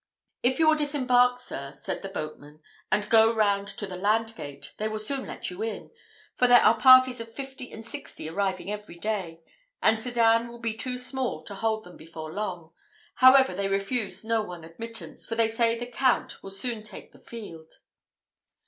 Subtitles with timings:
[0.41, 2.59] "If you will disembark, sir," said the boatman,
[2.91, 5.91] "and go round to the land gate, they will soon let you in;
[6.35, 9.41] for there are parties of fifty and sixty arriving every day;
[9.79, 12.71] and Sedan will be too small to hold them before long.
[13.17, 17.19] However, they refuse no one admittance, for they say the Count will soon take the
[17.19, 17.71] field."